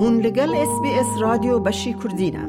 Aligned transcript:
هون 0.00 0.20
لگل 0.20 0.54
اس 0.54 0.80
بی 0.82 0.88
اس 0.88 1.06
رادیو 1.20 1.58
بشی 1.58 1.94
کردینه 2.04 2.48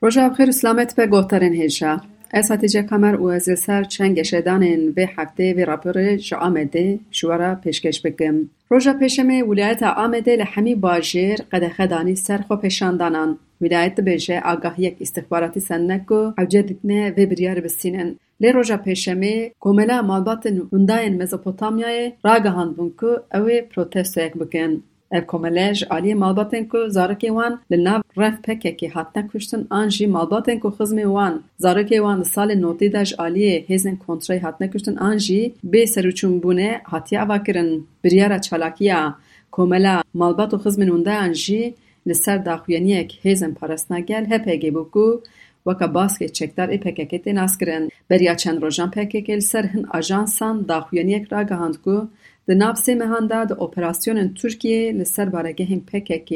روژا 0.00 0.28
بخیر 0.28 0.48
و 0.48 0.52
سلامت 0.52 0.96
به 0.96 1.06
گوهترین 1.06 1.52
هیجا 1.52 2.00
از 2.30 2.50
هاتیجه 2.50 2.82
کمر 2.82 3.16
و 3.16 3.26
از 3.26 3.48
سر 3.58 3.84
چنگ 3.84 4.22
شدانین 4.22 4.94
و 4.96 5.06
هفته 5.16 5.54
و 5.54 5.60
راپور 5.60 6.16
جا 6.16 6.36
آمده 6.36 6.98
شوارا 7.10 7.54
پیشکش 7.54 8.00
بگم. 8.00 8.34
روژا 8.68 8.92
پیشمه 8.92 9.42
ولایت 9.42 9.82
آمده 9.82 10.36
لحمی 10.36 10.74
باجر 10.74 11.36
قد 11.52 11.68
خدانی 11.68 12.14
سر 12.14 12.38
خو 12.38 12.56
پیشاندانان. 12.56 13.38
ولایت 13.60 14.00
بیجه 14.00 14.40
آگاه 14.40 14.80
یک 14.80 14.96
استخباراتی 15.00 15.60
سنگو 15.60 16.32
او 16.38 16.44
جدیدنه 16.48 17.10
و 17.10 17.26
بریار 17.26 17.60
بسینن. 17.60 18.16
لی 18.40 18.52
روژا 18.52 18.76
پیشمه 18.76 19.52
کوملا 19.60 20.02
مالبات 20.02 20.46
هنداین 20.72 21.22
مزوپوتامیای 21.22 22.12
راگهاند 22.24 22.76
بون 22.76 22.92
که 23.00 23.38
اوی 23.38 23.60
پروتستو 23.60 24.20
یک 24.20 24.32
بکن. 24.32 24.82
Ev 25.12 25.24
komeleş 25.26 25.82
aliyê 25.82 26.14
malbatên 26.14 26.64
ku 26.68 26.78
zarekê 26.96 27.30
wan 27.36 27.60
li 27.72 27.84
nav 27.84 28.00
revpekekê 28.16 28.88
hatine 28.88 29.22
kuştin 29.28 29.66
an 29.70 29.88
jî 29.88 30.06
malbatên 30.16 30.58
ku 30.62 30.68
xizmê 30.78 31.06
wan 31.16 31.34
zarekê 31.64 31.98
wan 32.04 32.20
li 32.20 32.26
salê 32.34 32.56
notî 32.62 32.92
de 32.92 33.04
ji 33.04 33.14
aliyê 33.26 33.56
hêzên 33.70 33.96
kontrayê 34.04 34.40
hatine 34.40 34.70
kuştin 34.70 34.96
an 34.96 35.16
jî 35.26 35.40
bê 35.72 35.82
serûçûnbûnê 35.94 36.70
hatiye 36.82 37.20
avakirin. 37.20 37.86
Biryara 38.04 38.38
çalakiya 38.46 39.14
komela 39.50 40.02
malbat 40.14 40.52
û 40.52 40.56
xizmên 40.64 40.90
hundayan 40.94 41.32
jî 41.32 41.74
li 42.08 42.14
ser 42.14 42.38
daxuyaniyek 42.44 43.20
hêzên 43.24 43.54
parastinagel 43.54 44.24
HPG 44.30 44.64
bû 44.76 44.90
ku 44.90 45.22
weka 45.66 45.84
baskê 45.84 46.32
çekdar 46.32 46.68
ê 46.68 46.78
PKK 46.84 47.12
tê 47.24 47.34
naskirin. 47.34 47.90
Beriya 48.10 48.36
çend 48.36 48.62
rojan 48.62 48.90
PKK 48.90 49.28
li 49.28 49.42
ser 49.42 49.64
hin 49.64 49.84
ajansan 49.90 50.68
daxuyaniyek 50.68 51.32
ragihand 51.32 51.74
ku 51.84 52.08
Di 52.48 52.58
nav 52.58 52.74
sê 52.74 52.94
mehan 52.94 53.30
de 53.30 53.48
di 53.48 53.54
operasyonên 53.54 54.28
Tirkiyeyê 54.38 54.98
li 54.98 55.06
ser 55.06 55.32
baregehên 55.32 55.80
PKK 55.88 56.30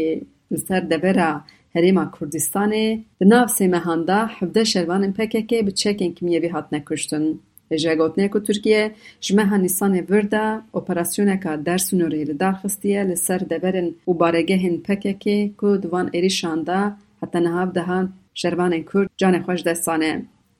li 0.53 0.59
ser 0.67 0.91
devera 0.91 1.45
Herêma 1.75 2.11
Kurdistanê 2.15 2.87
di 3.21 3.29
nav 3.31 3.49
sê 3.57 3.69
mehan 3.69 4.07
de 4.07 4.19
hevdeh 4.37 4.67
şervanên 4.75 5.13
PKK 5.19 5.51
bi 5.67 5.73
çekên 5.75 6.15
kimyevî 6.15 6.49
hatine 6.49 6.85
kuştin. 6.85 7.43
Ji 7.71 7.89
gotinê 7.89 8.31
ku 8.31 8.39
Tirkiye 8.43 8.95
ji 9.21 9.35
meha 9.37 9.57
Nîsanê 9.57 10.11
vir 10.11 10.31
de 10.31 10.61
operasyoneka 10.73 11.53
Dêrsunûrê 11.67 12.23
li 12.29 12.41
dar 12.41 12.55
xistiye 12.63 13.09
li 13.09 13.17
ser 13.17 13.41
deverên 13.51 13.89
û 14.09 14.11
baregehên 14.21 14.77
PKK 14.87 15.57
ku 15.59 15.83
di 15.83 15.93
van 15.93 16.09
êrişan 16.09 16.67
de 16.67 16.81
heta 17.21 17.41
niha 17.41 17.75
dehan 17.75 18.05
şervanên 18.35 18.85
Kurd 18.91 19.09
canê 19.21 19.41
xwe 19.45 19.57
ji 19.57 19.65
dest 19.65 19.87
dane. 19.87 20.13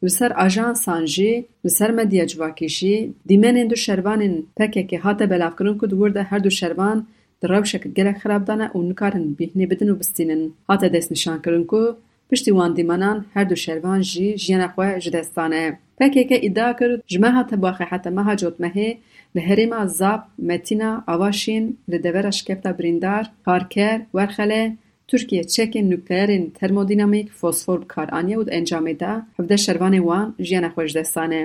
Li 0.07 0.11
ser 0.19 0.33
ajansan 0.47 1.03
jî 1.15 1.31
li 1.65 1.71
ser 1.79 1.91
medya 1.99 2.25
civakî 2.31 2.69
jî 2.79 2.97
dîmenên 3.31 3.69
du 3.71 3.77
şervanên 3.87 4.35
PKK 4.57 4.93
hate 5.05 5.27
belavkirin 5.33 5.77
ku 5.81 5.87
di 5.91 5.95
wir 6.01 6.15
de 6.15 6.23
her 6.31 6.41
du 6.45 6.51
şervan 6.61 6.99
di 7.41 7.47
rewşek 7.53 7.85
gelek 7.97 8.17
xerab 8.23 8.43
dane 8.49 8.67
û 8.77 8.79
nikarin 8.91 9.27
bîhnê 9.39 9.65
bidin 9.71 9.89
û 9.93 9.95
bistînin. 10.01 10.43
Hate 10.69 10.93
destnîşankirin 10.93 11.65
ku 11.71 11.83
piştî 12.31 12.51
wan 12.59 12.77
dîmenan 12.77 13.19
her 13.35 13.51
du 13.51 13.57
şervan 13.57 14.01
jî 14.11 14.29
jiyana 14.43 14.69
xwe 14.75 15.01
ji 15.01 15.13
dest 15.13 15.37
dane. 15.37 15.65
PKK 15.99 16.31
îdia 16.49 16.71
kir 16.79 16.91
ji 17.11 17.19
meha 17.25 17.43
tebaxê 17.51 17.85
heta 17.91 18.11
meha 18.19 18.35
cotmehê 18.43 18.89
li 19.35 19.41
herêma 19.49 19.89
Zap, 19.99 20.23
Metîna, 20.39 21.05
Avaşîn 21.07 21.65
li 21.91 22.03
devera 22.05 22.33
şikefta 22.39 22.71
birîndar, 22.79 23.25
Karker, 23.45 24.01
Werxelê 24.17 24.65
Tirkiye 25.09 25.45
çekên 25.45 25.91
nukleerên 25.91 26.51
termodînamîk 26.51 27.29
fosfor 27.41 27.81
kar 27.89 28.09
aniye 28.19 28.37
û 28.41 28.47
di 28.47 28.51
encamê 28.59 28.95
de 29.01 29.13
hevdeh 29.37 29.61
şervanên 29.67 30.05
wan 30.09 30.35
jiyana 30.47 30.69
xwe 30.75 30.85
ji 30.89 30.95
dest 30.95 31.17
dane. 31.17 31.43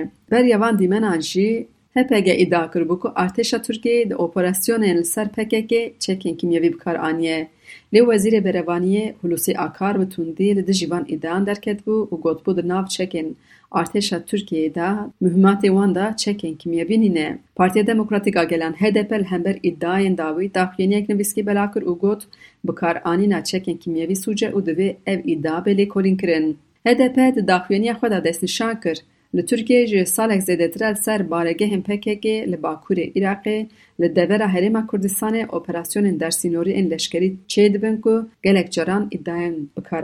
Van 0.62 0.78
dîmenan 0.78 1.20
jî 1.20 1.48
HPG 1.96 2.28
îdia 2.44 2.70
kiribû 2.72 2.96
ku 3.00 3.08
artêşa 3.08 3.58
Tirkiyeyê 3.66 4.10
di 4.10 4.14
operasyonên 4.14 4.96
li 4.98 5.04
ser 5.04 5.28
PKK 5.28 5.72
çekên 6.04 6.36
kimyevî 6.36 6.72
bi 6.72 6.78
kar 6.78 6.94
aniye. 6.94 7.48
Lê 7.92 8.00
Wezîrê 8.08 8.40
Berevaniyê 8.46 9.14
Hulusî 9.22 9.58
Akar 9.58 10.00
bi 10.00 10.08
tundî 10.08 10.56
li 10.56 10.66
dijî 10.66 10.90
van 10.90 11.04
îdeyan 11.08 11.46
derketibû 11.46 11.96
û 12.12 12.14
gotbû 12.24 12.56
di 12.56 12.68
nav 12.68 12.84
çekên 12.96 13.28
artêşa 13.70 14.18
Tirkiyeyê 14.28 14.74
de 14.74 14.88
mühimmatê 15.22 15.68
wan 15.76 15.94
de 15.94 16.06
çekên 16.22 16.54
kimyevî 16.56 17.00
nîne. 17.00 17.38
Partiya 17.56 17.86
Demokratîk 17.86 18.36
a 18.36 18.44
Gelan 18.44 18.72
HDP 18.72 19.12
li 19.12 19.24
hember 19.24 19.54
îdayên 19.54 20.16
dawî 20.18 20.54
daxuyaniyek 20.54 21.08
nivîskî 21.08 21.46
belav 21.46 21.72
kir 21.72 21.82
û 21.82 21.98
got 21.98 22.22
bikaranîna 22.64 23.38
çekên 23.50 23.78
kimyevî 23.78 24.16
sûce 24.16 24.48
û 24.56 24.58
divê 24.68 24.96
ev 25.06 25.20
îdia 25.32 25.58
bê 25.64 25.72
lêkolîn 25.80 26.16
kirin. 26.20 26.56
HDP 26.86 27.36
di 27.36 27.46
daxuyaniya 27.48 27.94
xwe 27.94 28.10
de 28.10 28.24
destnîşan 28.24 28.80
kir 28.80 28.98
Li 29.34 29.42
Tirkiyeyê 29.48 29.86
ji 29.90 30.00
salek 30.06 30.40
zêdetir 30.48 30.82
li 30.92 30.98
ser 31.04 31.20
baregehên 31.30 31.82
PKK 31.86 32.26
li 32.50 32.58
Bakurê 32.64 33.06
Iraqê 33.18 33.56
ل 34.02 34.08
دبیره 34.08 34.46
هریم 34.46 34.86
کردستان 34.86 35.34
اپراتیون 35.40 36.16
در 36.16 36.30
سینوری 36.30 36.72
این 36.72 36.86
لشکری 36.86 37.38
چه 37.46 37.68
دبن 37.68 37.96
کو 37.96 38.22
گلکچران 38.44 39.08
ادعاين 39.12 39.70
بکار 39.76 40.02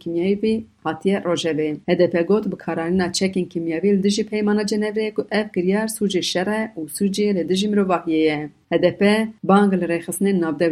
کیمیایی 0.00 0.34
بی 0.34 0.66
هاتیه 0.84 1.18
روزه 1.18 1.52
بی 1.52 1.80
هدف 1.88 2.14
گود 2.16 2.50
بکار 2.50 2.80
آنی 2.80 3.44
کیمیایی 3.52 3.92
ل 3.92 4.00
دیجی 4.00 4.22
پیمانا 4.22 4.62
جنیره 4.62 5.10
کو 5.10 5.22
اف 5.32 5.46
و 6.78 6.88
سوژه 6.88 7.32
ل 7.32 7.42
دیجی 7.42 7.68
مرو 7.68 7.84
باهیه 7.84 8.50
هدف 8.72 9.28
بانگل 9.44 9.82
رخس 9.82 10.22
نه 10.22 10.32
ناب 10.32 10.62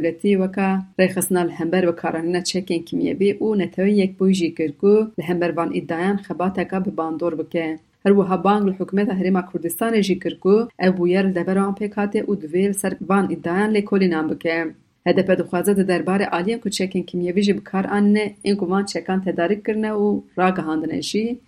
و 0.41 0.47
کا 0.49 0.79
رخس 0.99 1.33
نه 1.33 1.53
همبر 1.53 1.87
بکار 1.91 2.17
آنی 2.17 2.33
نچکین 2.33 2.83
کیمیایی 2.85 3.31
او 3.31 3.55
نتایج 3.55 3.99
یک 3.99 4.17
پویجی 4.19 4.51
کرد 4.51 4.73
کو 4.81 4.95
ل 5.19 5.23
همبر 5.23 5.51
بان 5.53 5.71
ادعاين 5.75 6.17
خبات 6.17 6.61
کا 6.71 6.81
به 6.81 6.91
باندور 6.91 7.35
بکه 7.35 7.79
هر 8.05 8.13
وها 8.13 8.37
بانگ 8.37 8.69
لحکمه 8.69 9.03
هریما 9.05 9.41
هرمه 9.41 9.53
کردستانی 9.53 10.01
جی 10.01 10.15
کرگو 10.15 10.69
او 10.79 10.93
بو 10.93 11.09
یر 11.09 11.27
ده 11.27 12.21
او 12.27 12.35
دویل 12.35 12.73
سر 12.73 12.97
بان 13.01 13.25
ادائن 13.33 13.71
لی 13.71 14.09
نام 14.09 14.29
بکه 14.29 14.67
هده 15.07 15.23
پیدو 15.23 15.83
در 15.83 16.03
که 16.59 16.71
چیکن 16.71 17.03
کمیویی 17.03 17.43
جی 17.43 17.53
بکار 17.53 17.87
آنه 17.87 18.35
این 18.43 18.57
کمان 18.57 18.85
چیکن 18.85 19.21
تداریک 19.21 19.67
کرنه 19.67 19.93
و 19.93 20.21
را 20.37 20.51
گهاندنه 20.51 21.01
جی 21.01 21.41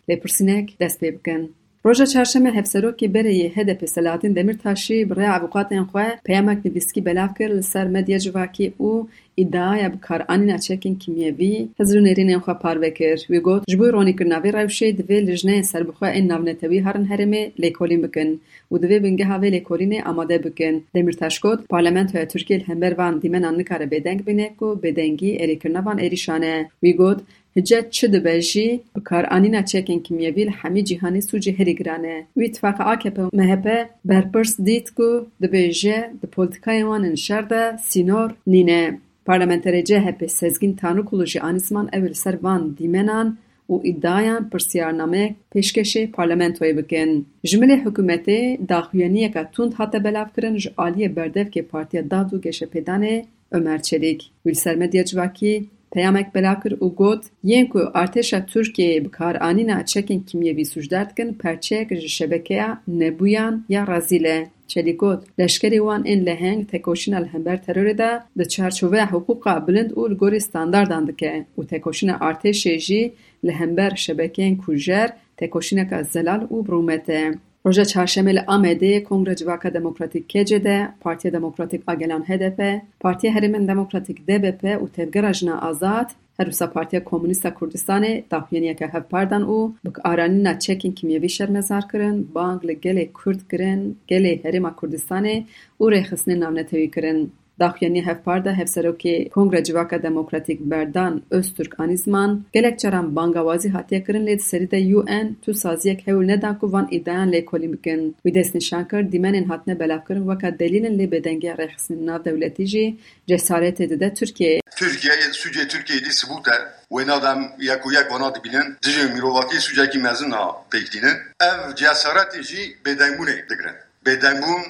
دست 0.80 1.04
بکن 1.04 1.48
Roja 1.86 2.04
çarşemê 2.04 2.50
hevserokê 2.58 3.06
Bereyê 3.14 3.48
HDP 3.54 3.88
Selahattin 3.88 4.34
Demirtaşî 4.34 5.10
bi 5.10 5.14
rêya 5.14 5.32
avukatên 5.38 5.84
xwe 5.86 6.18
peyamek 6.24 6.64
nivîskî 6.64 7.04
belav 7.04 7.34
kir 7.34 7.50
li 7.50 7.62
ser 7.62 7.86
medya 7.86 8.18
civakî 8.18 8.72
û 8.80 9.06
îdiaya 9.36 9.92
bikaranîna 9.94 10.56
çekên 10.66 10.98
kimyevî 10.98 11.68
hezir 11.78 11.96
û 12.00 12.02
nêrînên 12.08 12.40
xwe 12.44 12.58
parve 12.58 12.94
kir. 12.94 13.16
Wî 13.16 13.38
got 13.38 13.62
ji 13.70 13.78
bo 13.78 13.86
ronîkirina 13.92 14.38
vê 14.44 14.50
rewşê 14.58 14.88
divê 14.98 15.18
lijneyên 15.28 15.62
serbixwe 15.62 16.08
ên 16.18 16.28
navnetewî 16.28 16.78
herin 16.86 17.06
herêmê 17.12 17.42
lêkolîn 17.62 18.02
bikin 18.06 18.40
û 18.72 18.74
divê 18.82 19.02
bingeha 19.04 19.36
vê 19.42 19.48
lêkolînê 19.56 20.02
amade 20.02 20.44
bikin. 20.44 20.84
Demirtaş 20.94 21.38
got 21.38 21.68
Parlamentoya 21.68 22.28
Tirkiye 22.28 22.60
li 22.60 22.68
hember 22.68 22.98
van 22.98 23.22
dîmenan 23.22 23.58
nikare 23.58 23.84
bêdeng 23.84 24.26
bîne 24.26 24.54
ku 24.58 24.80
bêdengî 24.82 25.30
êrîkirina 25.42 25.84
van 25.84 25.98
êrîşan 25.98 26.44
e. 26.44 26.92
Got 26.92 27.20
هجت 27.56 27.90
چه 27.90 28.08
دو 28.08 28.20
بجی 28.20 28.80
و 28.96 29.00
کار 29.00 29.26
آنی 29.26 29.48
نا 29.48 29.62
چیکن 29.62 29.98
کمیه 29.98 30.30
بیل 30.30 30.50
جیهانی 30.84 31.20
سو 31.20 31.36
هری 31.58 31.74
گرانه 31.74 32.24
وی 32.36 32.48
تفاق 32.48 32.80
آکه 32.80 33.10
پا 33.10 33.30
مهبه 33.32 33.86
برپرس 34.04 34.60
دید 34.60 34.94
کو 34.96 35.08
دو 35.40 35.48
بجی 35.52 35.94
دو 36.20 36.26
پولتکای 36.32 36.82
وان 36.82 37.04
انشار 37.04 37.42
ده 37.42 37.76
سینور 37.76 38.34
نینه 38.46 38.98
پارلمنتر 39.26 39.80
جه 39.80 40.00
هبه 40.00 40.26
سزگین 40.26 40.76
تانو 40.76 41.02
کلو 41.02 41.24
جی 41.24 41.38
اول 41.38 42.12
سر 42.12 42.36
وان 42.42 42.74
دیمنان 42.78 43.38
و 43.68 43.80
ایدایان 43.82 44.50
پرسیار 44.50 44.92
نامه 44.92 45.34
پیشکشی 45.52 46.06
پارلمنت 46.06 46.58
بکن 46.60 47.26
جمله 47.42 47.76
حکومتی 47.76 48.56
داخویانی 48.56 49.28
که 49.28 49.48
توند 49.52 49.74
حتا 49.74 49.98
بلاف 49.98 50.28
کرن 50.36 50.56
جو 50.56 50.70
بردف 51.16 51.50
که 51.50 51.62
پارتی 51.62 52.02
دادو 52.02 52.38
گشه 52.38 52.66
پیدانه 52.66 53.24
ömer 53.52 53.82
çelik. 53.82 54.30
Ülser 54.44 54.76
medya 54.76 55.04
civaki 55.04 55.68
پیامک 55.92 56.26
بلاکر 56.32 56.74
او 56.80 56.94
گوت 56.94 57.30
یین 57.44 57.66
کو 57.68 57.78
ارتشا 57.94 58.40
ترکیه 58.40 58.92
ای 58.92 59.00
بکار 59.00 59.36
آنینا 59.36 59.82
چکین 59.82 60.24
کمیه 60.24 60.52
بی 60.54 60.64
سجدات 60.64 61.08
کن 61.16 61.30
پرچه 61.32 61.84
کش 61.84 62.18
شبکه 62.18 62.66
نبویان 62.88 63.64
یا 63.68 63.84
رازیله 63.84 64.46
چلی 64.66 64.92
گوت 64.92 65.20
لشکری 65.38 65.78
وان 65.78 66.02
این 66.04 66.20
لهنگ 66.28 66.66
تکوشین 66.66 67.14
الهنبر 67.14 67.56
تروری 67.56 67.94
دا 67.94 68.20
دا 68.38 68.44
چارچوه 68.44 69.00
حقوقا 69.00 69.54
بلند 69.60 69.92
او 69.92 70.08
لگوری 70.08 70.40
ستاندارداند 70.40 71.16
که 71.16 71.44
او 71.54 71.64
تکوشین 71.64 72.10
ارتشی 72.10 72.78
جی 72.78 73.12
لهنبر 73.42 73.94
شبکه 73.94 74.56
کجر 74.66 75.08
تکوشین 75.36 75.78
اکا 75.80 76.02
زلال 76.02 76.46
او 76.50 76.62
برومته 76.62 77.38
Roja 77.66 77.82
çarşemê 77.82 78.34
li 78.34 78.38
Amedê 78.38 79.02
Kongre 79.04 79.36
Civaka 79.36 79.74
Demokratîk 79.74 80.34
de 80.48 80.88
Partiya 81.00 81.32
Demokratîk 81.32 81.82
a 81.86 81.92
HDP, 81.92 82.82
Partiya 83.00 83.32
Herêmên 83.32 83.68
Demokratîk 83.68 84.28
DBP 84.28 84.64
û 84.64 84.88
Tevgera 84.92 85.60
Azad 85.60 86.10
her 86.36 86.44
wisa 86.44 86.72
Partiya 86.72 87.04
Komûnîst 87.04 87.48
a 87.48 87.50
Kurdistanê 87.50 88.24
daxuyaniyeke 88.30 88.86
hevpardan 88.86 89.42
û 89.42 89.72
bikaranîna 89.84 90.52
çekên 90.58 90.94
kimyevî 90.94 91.28
şermezar 91.28 91.88
kirin, 91.88 92.30
bang 92.34 92.64
li 92.64 92.72
gelê 92.72 93.12
Kurd 93.12 93.40
kirin, 93.50 93.98
gelê 94.08 94.42
Herêma 94.42 94.74
Kurdistanê 94.74 95.44
û 95.80 95.84
rêxistinên 95.92 96.40
navnetewî 96.40 96.90
kirin. 96.90 97.32
داخیانی 97.58 98.00
هف 98.00 98.16
پارده 98.16 98.52
هفسرو 98.52 98.92
که 98.92 99.30
کنگره 99.34 99.62
جواکا 99.62 99.96
دموکراتیک 99.96 100.58
بردان 100.62 101.22
استرک 101.32 101.80
آنیزمان. 101.80 102.46
گلک 102.54 102.76
چران 102.76 103.14
بانگاوازی 103.14 103.68
حتیه 103.68 104.00
کرن 104.00 104.22
لید 104.22 104.40
سری 104.40 104.80
یو 104.80 105.04
این 105.08 105.36
تو 105.42 105.52
سازی 105.52 105.90
یک 105.90 106.08
هول 106.08 106.30
ندان 106.30 106.58
که 106.60 106.66
وان 106.66 106.86
ایدهان 106.90 107.28
لی 107.28 107.42
کولی 107.42 107.66
مکن 107.66 108.14
وی 108.24 108.44
نشان 108.54 108.84
کرد 108.84 109.10
دیمن 109.10 109.34
این 109.34 109.44
حتنه 109.50 109.74
بلاف 109.74 110.02
کرن 110.08 110.22
وکا 110.22 110.50
دلیل 110.50 110.86
لی 110.86 111.06
بدنگی 111.06 111.48
رخصن 111.48 111.94
ناو 111.94 112.22
دولتی 112.22 112.66
جی 112.66 112.98
جسارت 113.26 113.82
ده 113.82 114.10
ترکیه. 114.10 114.60
ترکیه 114.76 115.12
یه 115.12 115.32
سوژه 115.32 115.64
ترکیه 115.64 116.00
دی 116.00 116.10
سبوته 116.10 116.50
و 116.90 116.98
این 116.98 117.10
آدم 117.10 117.38
یک 117.58 117.86
و 117.86 117.92
یک 117.92 118.10
وانا 118.10 118.30
دی 118.30 118.40
بینن 118.40 118.76
دیجه 118.82 119.14
میرواکی 119.14 119.58
سوژه 119.58 119.86
که 119.86 119.98
مزن 119.98 120.30
ها 120.30 120.66
پیکدینن 120.72 121.16
او 121.40 121.72
جسارت 121.72 122.40
جی 122.40 122.74
بدنگونه 122.84 123.44
دگرن 123.50 123.74
بدنگون 124.04 124.62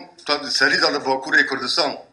سری 0.50 0.76
داده 0.76 0.99
واکوره 0.99 1.43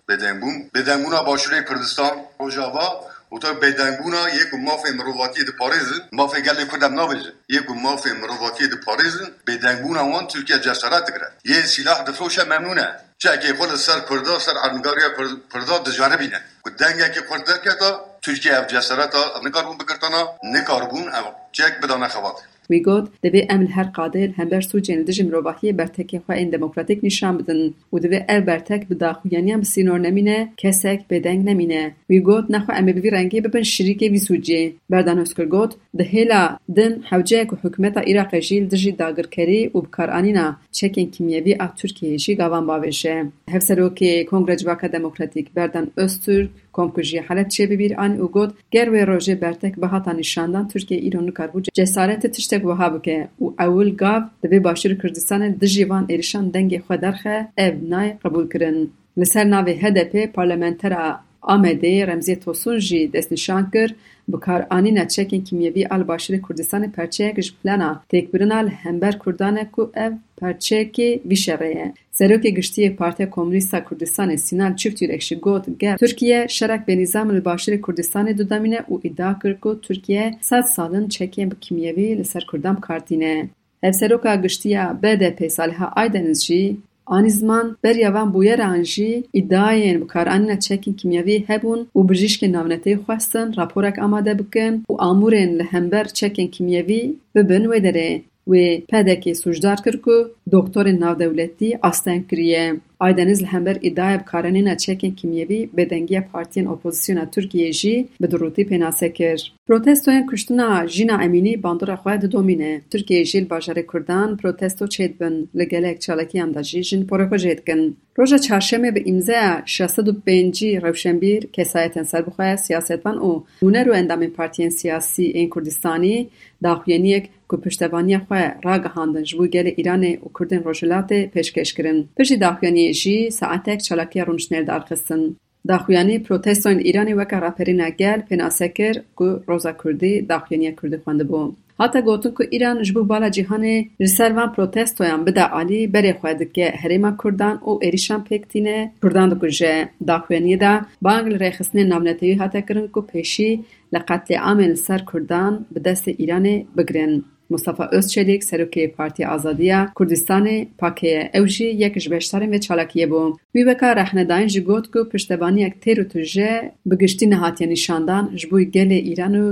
بدنگون 0.10 0.70
بدنگونا 0.74 1.24
باشوره 1.24 1.64
کردستان 1.64 2.12
روژاوا 2.40 3.06
و 3.32 3.40
تا 3.40 3.54
بدنگونا 3.54 4.30
یک 4.30 4.54
ماف 4.54 4.86
مرواتی 4.86 5.44
دی 5.44 5.52
پاریزن 5.52 6.00
ماف 6.12 6.36
گلی 6.36 6.66
کردم 6.72 6.94
نابیزن 6.94 7.34
یک 7.50 7.70
ماف 7.70 8.08
مرواتی 8.08 8.68
دی 8.68 8.76
پاریزن 8.76 9.28
بدنگونا 9.48 10.04
وان 10.12 10.28
ترکیه 10.28 10.60
جسارت 10.60 11.06
دیگره 11.06 11.32
یه 11.46 11.62
سلاح 11.62 12.04
دفروشه 12.04 12.44
ممنونه. 12.44 12.88
چه 13.18 13.32
اگه 13.32 13.54
خود 13.54 13.76
سر 13.76 14.00
کرده 14.00 14.40
سر 14.40 14.58
ارنگاریا 14.58 15.10
کرده 15.54 15.78
دجاره 15.86 16.18
بینه. 16.18 16.42
که 16.64 16.70
دنگه 16.70 17.12
که 17.12 17.22
کرده 17.30 17.54
که 17.64 17.74
تا 17.80 18.06
ترکیه 18.22 18.58
اف 18.58 18.68
جسارت 18.68 19.16
ها. 19.16 19.42
نکاربون 19.46 19.78
بکرتانا 19.78 20.30
نکاربون 20.44 21.10
اف 21.10 21.26
چه 21.52 21.66
اک 21.66 21.80
بدانه 21.82 22.08
خواده 22.08 22.42
Wî 22.72 22.82
got 22.88 23.06
divê 23.24 23.42
em 23.54 23.62
li 23.66 23.72
her 23.78 23.88
qadê 23.98 24.24
hember 24.40 24.62
sûcên 24.72 25.08
dijî 25.08 25.24
mirovahiyê 25.30 25.74
bertekê 25.82 26.18
xwe 26.24 26.36
ên 26.44 26.52
demokratîk 26.56 27.00
nîşan 27.04 27.34
bidin 27.40 27.62
û 27.94 27.96
divê 28.04 28.20
ev 28.36 28.48
bertek 28.48 28.90
bi 28.90 29.00
daxuyaniyan 29.00 29.62
bi 29.62 29.66
sînor 29.74 30.00
nemîne 30.04 30.40
kesek 30.58 31.00
bêdeng 31.12 31.42
nemîne 31.50 31.84
wî 32.12 32.20
got 32.30 32.46
nexwe 32.50 32.74
em 32.80 32.88
ê 32.90 32.96
bi 32.96 33.02
vî 33.04 33.12
rengî 33.18 33.40
bibin 33.46 33.66
şirîkê 33.74 34.08
vî 34.14 34.20
sûcê 34.28 34.62
berdan 34.92 35.18
Özkir 35.24 35.48
got 35.56 35.72
di 35.98 36.04
hêla 36.14 36.44
din 36.78 36.94
hewceyek 37.10 37.50
û 37.54 37.56
hikûmeta 37.64 38.02
Iraqê 38.12 38.42
jî 38.48 38.58
li 38.62 38.72
dijî 38.72 38.92
dagirkerî 39.00 39.62
û 39.76 39.78
bikaranîna 39.86 40.48
çekên 40.78 41.12
kimyevî 41.12 41.54
a 41.66 41.68
Tirkiyeyê 41.78 42.18
jî 42.24 42.34
gavan 42.42 42.64
bavêje 42.72 43.16
hevserokê 43.54 44.26
Kongre 44.26 44.58
Civaka 44.58 44.92
Demokratîk 44.92 45.56
Berdan 45.56 45.88
Öztürk 45.96 46.52
kom 46.76 46.88
ku 46.96 47.02
jî 47.10 47.20
helet 47.28 47.50
çêbibîr 47.56 47.94
anî 48.04 48.18
û 48.24 48.28
got 48.36 48.52
ger 48.74 48.88
wê 48.94 49.04
rojê 49.12 49.36
bertek 49.42 49.74
bi 49.82 49.86
hata 49.94 50.14
nîşandan 50.14 50.66
Tirkiye 50.72 51.00
îro 51.08 51.22
nikarbû 51.28 51.58
cesaretê 51.80 52.28
tiştek 52.36 52.62
wiha 52.70 52.88
bike 52.96 53.18
û 53.44 53.46
ewil 53.66 53.92
gav 54.04 54.22
divê 54.44 54.60
Başûrê 54.68 54.96
Kurdistanê 55.02 55.60
dijî 55.62 55.90
van 55.90 56.06
êrişan 56.14 56.46
dengê 56.54 56.80
xwe 56.86 57.02
derxe 57.02 57.36
ev 57.58 57.76
nayê 57.92 58.12
qebûlkirin 58.24 58.78
li 59.20 59.26
ser 59.26 59.46
navê 59.54 59.74
HDP 59.82 60.14
parlamentera 60.34 61.22
Amedê 61.54 62.08
Remziye 62.08 62.40
Tosun 62.40 62.78
jî 62.80 63.14
destnîşan 63.14 63.72
kir 63.72 63.96
bikaranîna 64.34 65.04
çekên 65.16 65.44
kimyevî 65.44 65.88
a 65.94 65.96
li 65.96 66.06
Başûrê 66.12 66.40
Kurdistanê 66.42 66.92
perçeyek 66.92 67.42
ji 67.42 67.52
plana 67.64 68.04
têkbirina 68.12 68.66
li 68.66 68.70
hember 68.70 69.20
Kurdan 69.20 69.56
e 69.56 69.66
ku 69.72 69.92
ev 70.06 70.14
perçeyekê 70.42 71.10
vî 71.30 71.38
şerê 71.46 71.70
ye 71.78 71.94
Serokê 72.14 72.50
Giştiyê 72.58 72.96
Partiya 72.96 73.30
Komûnîst 73.30 73.78
a 73.78 73.80
Kurdistanê 73.80 74.38
Sinan 74.38 74.74
Çiftîrek 74.76 75.22
ji 75.22 75.36
got 75.36 75.66
ger 75.80 75.98
Tirkiye 75.98 76.48
şerek 76.50 76.88
benîzam 76.88 77.36
li 77.36 77.40
Başûrê 77.40 77.80
Kurdistanê 77.82 78.38
didamîne 78.38 78.80
û 78.92 79.08
îdia 79.08 79.40
kir 79.40 79.54
ku 79.62 79.82
Tirkiye 79.82 80.38
sed 80.42 80.64
salin 80.64 81.08
çekên 81.08 81.52
kimyevî 81.62 82.18
li 82.18 82.26
ser 82.26 82.46
Kurdan 82.50 82.78
bikartîne. 82.78 83.50
Hevseroka 83.82 84.36
Giştiya 84.36 85.00
BDP 85.04 85.52
Saliha 85.52 85.88
Aydeniz 85.96 86.46
jî 86.46 86.78
آنی 87.12 87.30
زمان 87.30 87.78
بر 87.84 87.96
یوان 87.96 88.32
بویا 88.32 88.56
رانجی 88.56 89.24
ایدائین 89.32 89.86
یعنی 89.86 89.98
بکار 89.98 90.30
آنینا 90.30 90.56
چیکن 90.56 90.94
کمیوی 90.94 91.46
هبون 91.50 91.88
و 91.96 92.04
بجیشک 92.04 92.44
نوانتی 92.44 92.96
خواستن 92.96 93.54
راپورک 93.54 94.00
آماده 94.00 94.34
بکن 94.34 94.84
و 94.90 94.94
آمورین 94.94 95.50
لهمبر 95.58 96.04
چیکن 96.04 96.48
کمیوی 96.48 97.16
ببن 97.36 97.66
ویدره 97.68 98.22
و 98.48 98.54
پدکی 98.90 99.34
سوچدار 99.34 99.76
کرکو 99.86 100.12
دکتور 100.52 100.92
نو 100.92 101.14
دولتی 101.16 101.76
آستان 101.82 102.24
کریه 102.32 102.80
Aydeniz 103.00 103.42
li 103.42 103.46
hember 103.46 103.76
îdaya 103.76 104.20
bikaranîna 104.20 104.78
çekên 104.78 105.16
kimyevî 105.16 105.70
bêdengiya 105.78 106.24
partiyên 106.34 106.68
opozisyona 106.68 107.24
Tirkiyeyê 107.24 107.74
jî 107.74 108.08
bi 108.22 108.26
dirûtî 108.26 108.64
pênase 108.70 109.14
kir. 109.14 109.54
Protestoyên 109.70 110.26
kuştina 110.26 110.88
Jîna 110.88 111.24
Emînî 111.24 111.64
bandora 111.64 111.94
xwe 111.94 112.22
didomîne. 112.22 112.82
Tirkiyeyê 112.92 113.26
jî 113.26 113.88
Kurdan 113.88 114.38
protesto 114.38 114.86
çêdibin. 114.86 115.48
Li 115.58 115.68
gelek 115.68 116.02
çalakiyan 116.02 116.54
de 116.54 116.64
jî 116.64 116.84
jin 116.84 117.08
porê 117.08 117.26
xwe 117.30 117.38
jêdikin. 117.46 117.94
Roja 118.20 118.36
çarşemê 118.36 118.96
bi 118.96 119.00
û 119.00 120.22
pêncî 120.26 120.82
rewşenbîr 120.82 121.42
kesayetên 121.56 122.04
serbixwe 122.04 122.58
siyasetvan 122.58 123.18
û 123.18 123.44
nûner 123.64 123.86
û 123.92 123.94
endamên 124.02 124.32
partiyên 124.40 124.70
siyasî 124.70 125.26
ên 125.40 125.50
Kurdistanî 125.50 126.28
daxuyaniyek 126.64 127.30
ku 127.50 127.62
piştevaniya 127.62 128.20
xwe 128.20 128.44
ragihandin 128.66 129.24
ji 129.26 129.38
bo 129.38 129.46
gelê 129.46 129.72
Îranê 129.82 130.20
û 130.26 130.28
Kurdên 130.36 130.62
Rojhilatê 130.68 131.20
pêşkêş 131.34 131.76
kirin. 131.76 132.08
Piştî 132.18 132.36
daxuyaniyê 132.46 132.89
جی 132.92 133.30
ساعتک 133.30 133.78
چالاکی 133.78 134.22
رونشنل 134.22 134.64
دار 134.64 134.80
قسن. 134.80 135.36
دا 135.68 135.78
خویانی 135.78 136.20
پروتستان 136.20 136.78
ایرانی 136.78 137.14
وکا 137.14 137.40
راپرین 137.40 137.82
اگل 137.82 138.22
پناسکر 138.30 138.94
کو 139.16 139.26
گو 139.26 139.40
روزا 139.48 139.72
کردی 139.72 140.22
دا 140.22 140.40
خویانی 140.40 140.76
کردی 140.82 140.98
خوانده 140.98 141.24
بو. 141.24 141.54
حتا 141.80 142.02
گوتن 142.02 142.32
که 142.38 142.48
ایران 142.52 142.82
جبو 142.84 143.04
بالا 143.04 143.30
جیهانی 143.30 143.90
رسال 144.00 144.32
وان 144.32 144.52
پروتستویان 144.52 145.26
بدا 145.26 145.44
علی 145.44 145.88
بری 145.88 146.14
خواهده 146.14 146.46
که 146.46 146.74
هریما 146.84 147.12
کردان 147.24 147.60
او 147.64 147.80
ایریشان 147.82 148.24
پیکتینه 148.24 148.92
کردان 149.04 149.30
دا 149.30 149.36
گجه 149.36 149.90
دا 150.08 150.20
خویانی 150.20 150.58
دا 150.58 150.82
بانگل 151.02 151.38
ریخسنی 151.38 151.84
نامنتیوی 151.84 152.34
حتا 152.34 152.62
کرن 152.62 152.88
که 152.96 153.02
پیشی 153.02 153.64
لقتل 153.94 154.36
عامل 154.36 154.74
سر 154.74 155.02
کردان 155.14 155.66
بدست 155.76 156.08
ایرانی 156.08 156.68
بگرن. 156.78 157.24
مصطفی 157.50 157.84
اوزچلیک 157.84 158.44
سروکی 158.44 158.88
پارتی 158.88 159.24
آزادیه 159.26 159.92
کردستان 160.00 160.68
پاکیه 160.78 161.32
اوجی 161.34 161.66
یک 161.66 161.94
جبشتر 161.98 162.50
و 162.50 162.58
چالاکیه 162.58 163.08
بو 163.08 163.38
وی 163.56 163.64
بکا 163.66 163.92
رحنه 163.92 164.24
داین 164.24 164.48
جگوت 164.48 164.94
که 164.94 165.04
پشتبانی 165.04 165.62
یک 165.62 165.80
تیرو 165.82 166.04
توجه 166.04 166.72
بگشتی 166.92 167.26
نهاتی 167.28 167.66
نشاندان 167.66 168.36
جبوی 168.36 168.66
گل 168.66 168.92
ایران 168.92 169.36
و 169.36 169.52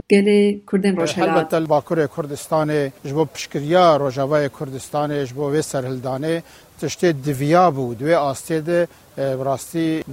کردن 0.71 0.95
روشهلات 0.95 1.53
البته 1.53 1.67
باکور 1.67 2.07
کردستان 2.17 2.91
جبو 3.05 3.25
پشکریا 3.25 3.97
روشهوه 3.97 4.49
کردستان 4.59 5.25
جبو 5.25 5.51
و 5.51 5.61
سرهلدانه 5.61 6.44
تشته 6.81 7.11
دویا 7.11 7.71
بود 7.71 8.01
و 8.01 8.15
آسته 8.15 8.61
ده 8.61 8.88
راستی 9.17 10.03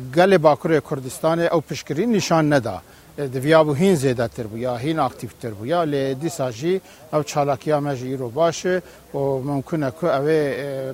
باکور 0.40 0.80
کردستان 0.80 1.40
او 1.40 1.60
پشکری 1.60 2.06
نشان 2.06 2.52
ندا. 2.52 2.82
Divya 3.18 3.60
bû 3.66 3.72
hîn 3.80 3.94
zêdetir 3.94 4.46
bû 4.52 4.58
ya 4.58 4.82
hîn 4.84 4.96
aktivtir 4.96 5.52
bû 5.58 5.66
ya 5.66 5.80
lê 5.92 6.20
dîsa 6.22 6.52
jî 6.52 6.80
ew 7.12 7.22
çalakiya 7.22 7.80
me 7.80 7.96
jî 7.96 8.06
îro 8.14 8.28
baş 8.36 8.66
e 8.66 8.82
û 9.14 9.42
mumkin 9.48 9.82
e 9.88 9.90
ku 9.90 10.06
ew 10.06 10.26
ê 10.38 10.42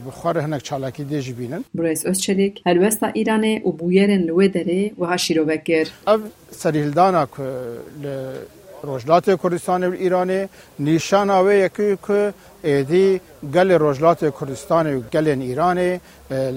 bi 0.05 0.11
xwe 0.19 0.31
re 0.34 0.40
hinek 0.44 0.64
çalakî 0.64 1.02
dê 1.02 1.20
jî 1.20 1.38
bînin 1.38 1.64
Birêz 1.76 2.00
Özçelik 2.11 2.55
helwesta 2.67 3.08
Îranê 3.20 3.62
û 3.62 3.69
bûyerên 3.78 4.22
li 4.28 4.32
wê 4.38 4.49
derê 4.56 4.82
wiha 5.00 5.18
şîrovek 5.18 5.66
kir. 5.66 5.87
ev 6.12 6.21
serîhildana 6.50 7.26
ku 7.26 7.42
li 8.02 8.14
Rojlatê 8.87 9.37
Kurdistanê 9.37 9.87
û 9.92 9.94
Îranê 10.06 10.49
nîşana 10.78 11.38
wê 11.46 11.54
yekî 11.64 11.96
ku 12.06 12.20
êdî 12.64 13.20
gelê 13.54 13.76
Rojlatê 13.87 14.30
Kurdistanê 14.30 14.92
û 14.99 15.02
gelên 15.14 15.40
Îranê 15.52 15.90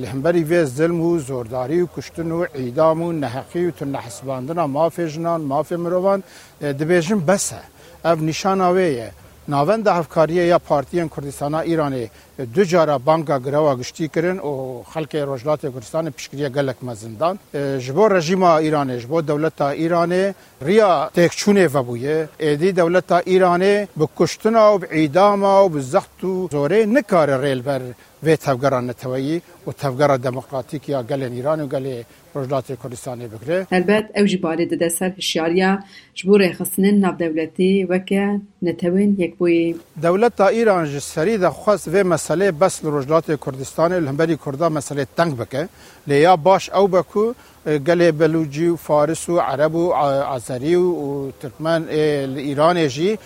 li 0.02 0.08
hemberî 0.08 0.44
vê 0.52 0.66
zilm 0.66 1.00
û 1.10 1.20
zordarî 1.20 1.78
û 1.84 1.88
kuştin 1.88 2.30
û 2.38 2.40
îdam 2.68 3.00
û 3.08 3.10
neheqî 3.24 3.62
û 3.70 3.72
tu 3.78 3.86
nehesibandina 3.94 4.66
mafê 4.78 5.06
jinan 5.08 5.42
mafê 5.54 5.78
mirovan 5.78 6.24
dibêjin 6.62 7.28
bes 7.28 7.52
e 7.52 7.62
ev 8.10 8.18
nîşana 8.28 8.70
wê 8.78 8.90
ye 9.00 9.10
Navenda 9.48 9.98
hevkariye 9.98 10.46
ya 10.46 10.58
Partiyên 10.58 11.10
Kurdistana 11.10 11.66
Îranê 11.66 12.10
دو 12.38 12.64
جارا 12.64 12.98
بانکا 12.98 13.38
گراوا 13.40 13.76
گشتي 13.76 14.08
کرن 14.08 14.40
او 14.40 14.84
خلک 14.94 15.16
روجلات 15.16 15.66
کوردستان 15.66 16.10
پشکریه 16.10 16.50
گلک 16.50 16.84
مزندان 16.84 17.40
جبو 17.80 18.08
رژیم 18.08 18.44
ایران 18.44 19.00
جبو 19.00 19.22
دولت 19.22 19.62
ایران 19.62 20.34
ریا 20.62 21.12
تکچونه 21.14 21.68
و 21.68 21.84
بویه. 21.84 22.30
ادی 22.40 22.72
دولت 22.72 23.12
ایران 23.12 23.60
به 23.98 24.08
کشتنا 24.16 24.68
او 24.68 24.80
اعدام 24.92 25.44
او 25.44 25.70
بزخت 25.70 26.24
او 26.24 26.48
زوره 26.52 26.86
نکار 26.86 27.42
ریل 27.42 27.62
بر 27.62 27.82
و 28.24 28.36
تفګران 28.36 28.84
نتوي 28.90 29.42
او 29.66 29.74
تفګر 29.74 30.18
دموکراتیک 30.18 30.90
یا 30.90 31.04
گل 31.04 31.24
ایران 31.24 31.60
او 31.60 31.68
گل 31.68 32.04
روجلات 32.36 32.72
کوردستان 32.72 33.28
بگره. 33.28 33.68
البته 33.72 34.20
او 34.20 34.26
جبال 34.26 34.66
د 34.66 34.74
دسر 34.84 35.14
هشیاریا 35.18 35.80
جبور 36.16 36.52
خصنن 36.52 37.00
ناب 37.00 37.18
دولتي 37.18 37.86
وکه 37.90 38.42
نتوین 38.62 39.16
یک 39.20 39.36
بوی 39.38 39.76
دولت 40.02 40.42
ایران 40.42 40.86
جسری 40.86 41.38
د 41.38 41.50
خاص 41.50 41.88
و 41.88 42.04
مسئله 42.24 42.52
بس 42.52 42.84
لروجلات 42.84 43.32
کردستان 43.46 43.94
لهمبری 43.94 44.38
کردا 44.46 44.70
مسئله 44.70 45.08
تنگ 45.18 45.36
بکه 45.38 45.70
لیا 46.08 46.36
باش 46.36 46.70
او 46.70 46.88
بکو 46.88 47.34
گله 47.66 48.12
بلوجی 48.12 48.68
و 48.68 48.76
فارس 48.76 49.30
و 49.30 49.40
عرب 49.40 49.76
و 49.76 49.92
آذری 49.92 50.76
و 50.76 51.32
ترکمن 51.32 51.88
ایران 51.90 52.88
جی 52.88 53.20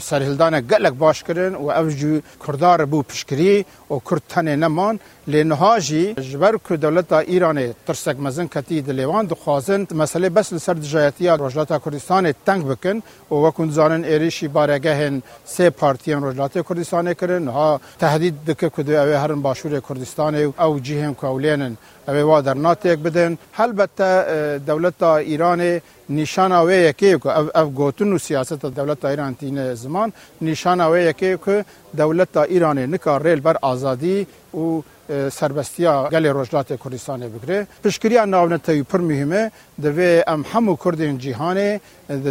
سرهلدان 0.00 0.60
گلک 0.60 0.92
باش 0.92 1.22
کرن 1.22 1.54
و 1.54 1.70
او 1.70 1.88
جو 1.90 2.20
کردار 2.46 2.84
بو 2.84 3.02
پشکری 3.02 3.64
و 3.90 3.94
کردتن 4.10 4.56
نمان 4.56 5.00
لنها 5.26 5.78
جی 5.78 6.14
جبر 6.14 6.58
که 6.68 6.76
دولت 6.76 7.12
ایران 7.12 7.74
ترسک 7.86 8.16
مزن 8.20 8.46
کتی 8.46 8.82
دلیوان 8.82 9.26
دخوازن. 9.26 9.86
مسئله 9.94 10.28
بس 10.28 10.52
لسر 10.52 10.74
دجایتی 10.74 11.28
رجلات 11.28 11.68
کردستان 11.84 12.32
تنگ 12.46 12.66
بکن 12.66 13.02
و 13.30 13.34
وکن 13.34 13.70
زانن 13.70 14.04
ایریشی 14.04 14.48
بارگهن 14.48 15.22
سه 15.44 15.70
پارتیان 15.70 16.24
رجلات 16.24 16.68
کردستان 16.68 17.14
کرن 17.14 17.48
ها 17.48 17.80
تهدید 17.98 18.34
دکه 18.46 18.68
کدو 18.68 18.92
او 18.92 19.16
هرن 19.16 19.42
باشور 19.42 19.80
کردستان 19.80 20.34
او 20.34 20.80
جیهن 20.80 21.14
کولینن 21.14 21.76
او 22.08 22.14
وا 22.14 22.40
در 22.40 22.54
ناتیک 22.54 22.98
بدن. 22.98 23.38
البته 23.58 24.58
دولت 24.58 25.02
ایران 25.02 25.80
نشان 26.10 26.52
او 26.52 26.70
یکی 26.70 27.14
کو 27.14 27.28
اف 27.28 27.68
گوتن 27.74 28.12
او 28.12 28.18
سیاست 28.18 28.66
دولت 28.66 29.04
ایران 29.04 29.34
تین 29.34 29.74
زمان 29.74 30.12
نشان 30.42 30.80
او 30.80 30.96
یکی 30.96 31.36
کو 31.36 31.62
دولت 31.96 32.36
ایران 32.36 32.78
نکار 32.78 33.22
ریل 33.22 33.40
بر 33.40 33.56
آزادی 33.62 34.26
او 34.52 34.84
سربستیا 35.30 36.08
گل 36.12 36.26
روجلات 36.26 36.84
کردستان 36.84 37.28
بگره 37.28 37.66
پشکریا 37.84 38.24
ناون 38.24 38.56
تایی 38.56 38.82
پر 38.82 39.00
مهمه 39.00 39.50
دوی 39.82 40.22
ام 40.26 40.44
همو 40.52 40.76
کردین 40.76 41.18
جیهانه 41.18 41.80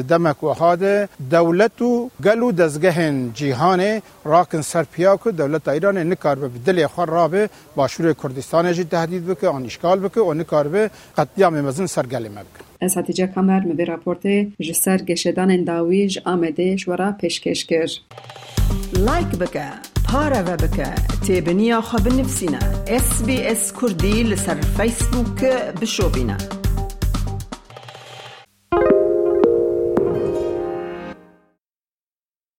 دمک 0.10 0.44
و 0.44 0.48
هاده 0.48 1.10
دولت 1.32 1.82
و 1.82 2.10
گلو 2.24 2.51
دزگهن 2.51 3.32
جیهانه 3.34 4.01
راکن 4.25 4.62
سرپیا 4.62 5.17
که 5.17 5.32
دولت 5.32 5.67
ایران 5.67 5.98
نکار 5.98 6.36
به 6.36 6.50
دل 6.65 6.88
خور 6.88 7.10
رابه 7.10 7.50
باشور 7.75 8.13
کردستان 8.13 8.74
جی 8.74 8.84
تهدید 8.84 9.27
بکه 9.27 9.48
آن 9.48 9.65
اشکال 9.65 10.00
بکه 10.00 10.22
و 10.22 10.34
نکار 10.34 10.67
به 10.67 10.89
قطعیام 11.17 11.62
مزن 11.62 11.86
سرگلی 11.86 12.29
مبکه 12.29 12.65
از 12.82 12.98
هتیجه 12.98 13.27
کمر 13.27 13.60
مبی 13.60 13.86
راپورته 13.86 14.51
جسر 14.60 14.98
گشدان 14.98 15.63
داویج 15.63 16.20
آمده 16.25 16.77
شورا 16.77 17.12
پیشکش 17.12 17.65
کر 17.65 17.88
لایک 18.94 19.27
بکه 19.27 19.95
پارە 20.08 20.42
بە 20.48 20.56
بکە 20.64 20.90
تێبنییا 21.26 21.80
خە 21.88 21.98
بنفسینە 22.06 22.62
SسBS 23.06 23.64
کوردی 23.78 24.18
لەسەر 24.32 24.58
فیسبووکە 24.76 25.56
بشۆبینە. 25.80 26.64